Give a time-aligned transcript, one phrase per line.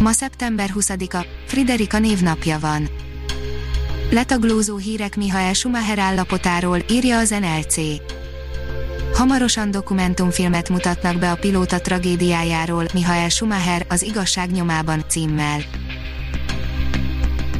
[0.00, 2.88] Ma szeptember 20-a, Friderika névnapja van.
[4.10, 7.76] Letaglózó hírek Mihael Schumacher állapotáról, írja az NLC.
[9.14, 15.60] Hamarosan dokumentumfilmet mutatnak be a pilóta tragédiájáról, Mihael Schumacher, az igazság nyomában címmel.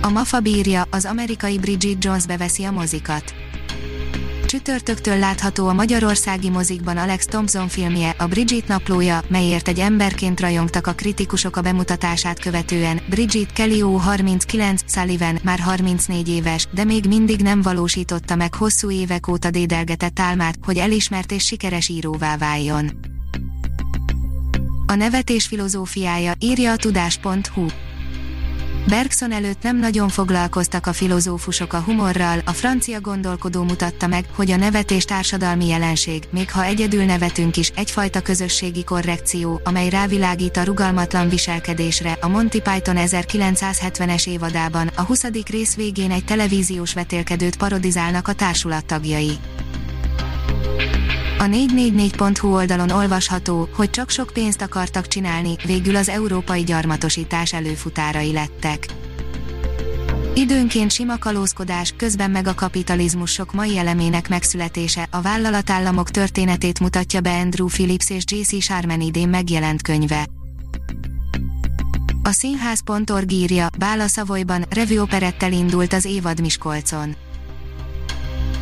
[0.00, 3.34] A MAFA bírja, az amerikai Bridget Jones beveszi a mozikat.
[4.50, 10.86] Csütörtöktől látható a magyarországi mozikban Alex Thompson filmje, a Bridget naplója, melyért egy emberként rajongtak
[10.86, 13.00] a kritikusok a bemutatását követően.
[13.08, 13.96] Bridget Kelly O.
[13.96, 20.20] 39, Sullivan már 34 éves, de még mindig nem valósította meg hosszú évek óta dédelgetett
[20.20, 22.91] álmát, hogy elismert és sikeres íróvá váljon.
[24.86, 27.66] A nevetés filozófiája, írja a tudás.hu.
[28.89, 34.50] Bergson előtt nem nagyon foglalkoztak a filozófusok a humorral, a francia gondolkodó mutatta meg, hogy
[34.50, 40.64] a nevetés társadalmi jelenség, még ha egyedül nevetünk is, egyfajta közösségi korrekció, amely rávilágít a
[40.64, 42.19] rugalmatlan viselkedésre.
[42.20, 45.25] A Monty Python 1970-es évadában, a 20.
[45.50, 49.39] rész végén egy televíziós vetélkedőt parodizálnak a társulat tagjai.
[51.41, 58.32] A 444.hu oldalon olvasható, hogy csak sok pénzt akartak csinálni, végül az európai gyarmatosítás előfutárai
[58.32, 58.86] lettek.
[60.34, 67.20] Időnként sima kalózkodás, közben meg a kapitalizmus sok mai elemének megszületése, a vállalatállamok történetét mutatja
[67.20, 68.62] be Andrew Phillips és J.C.
[68.62, 70.27] Sharman idén megjelent könyve.
[72.22, 77.16] A színház.org írja, Bála Szavolyban, revőoperettel indult az évad Miskolcon.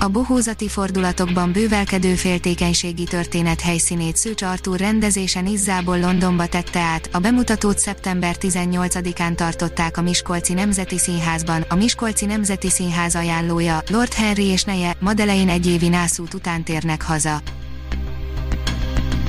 [0.01, 7.19] A bohózati fordulatokban bővelkedő féltékenységi történet helyszínét Szőcs Artúr rendezésen Izzából Londonba tette át, a
[7.19, 14.45] bemutatót szeptember 18-án tartották a Miskolci Nemzeti Színházban, a Miskolci Nemzeti Színház ajánlója, Lord Henry
[14.45, 17.41] és neje, Madeleine egy évi nászút után térnek haza.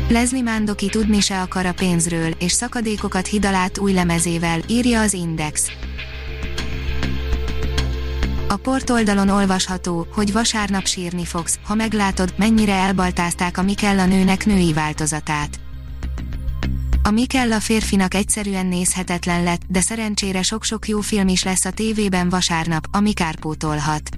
[0.09, 5.71] Leslie Mándoki tudni se akar a pénzről, és szakadékokat hidalát új lemezével, írja az Index.
[8.51, 14.73] A portoldalon olvasható, hogy vasárnap sírni fogsz, ha meglátod, mennyire elbaltázták a Mikella nőnek női
[14.73, 15.59] változatát.
[17.03, 22.29] A Mikella férfinak egyszerűen nézhetetlen lett, de szerencsére sok-sok jó film is lesz a tévében
[22.29, 24.09] vasárnap, ami kárpótolhat.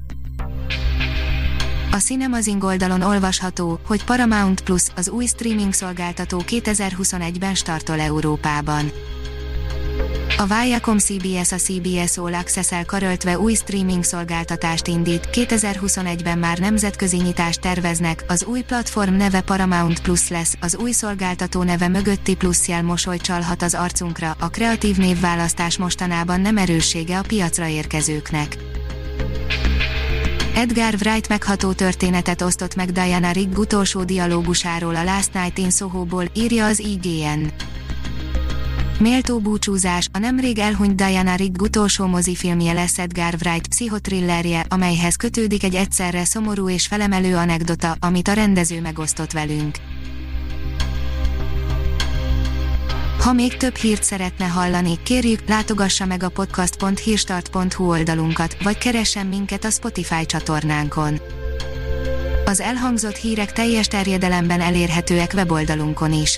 [1.92, 8.92] A Cinemazing oldalon olvasható, hogy Paramount Plus, az új streaming szolgáltató 2021-ben startol Európában.
[10.41, 17.18] A Viacom CBS a CBS All access karöltve új streaming szolgáltatást indít, 2021-ben már nemzetközi
[17.18, 22.68] nyitást terveznek, az új platform neve Paramount Plus lesz, az új szolgáltató neve mögötti plusz
[22.68, 28.57] jel mosoly csalhat az arcunkra, a kreatív névválasztás mostanában nem erőssége a piacra érkezőknek.
[30.56, 36.25] Edgar Wright megható történetet osztott meg Diana Rigg utolsó dialógusáról a Last Night in Soho-ból,
[36.34, 37.70] írja az IGN.
[39.00, 45.63] Méltó búcsúzás, a nemrég elhunyt Diana Rigg utolsó mozifilmje lesz Edgar Wright pszichotrillerje, amelyhez kötődik
[45.63, 49.75] egy egyszerre szomorú és felemelő anekdota, amit a rendező megosztott velünk.
[53.19, 59.66] Ha még több hírt szeretne hallani, kérjük, látogassa meg a podcast.hírstart.hu oldalunkat, vagy keressen minket
[59.66, 61.19] a Spotify csatornánkon.
[62.46, 66.38] Az elhangzott hírek teljes terjedelemben elérhetőek weboldalunkon is.